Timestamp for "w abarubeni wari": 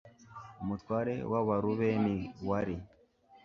1.31-2.75